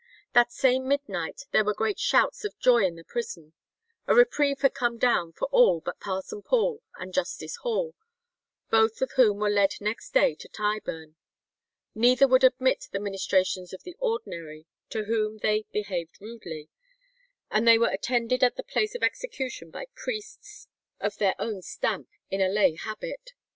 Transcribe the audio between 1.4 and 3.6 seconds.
there were great shouts of joy in the prison: